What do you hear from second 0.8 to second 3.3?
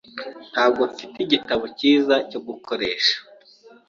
mfite igitabo cyiza cyo gukoresha.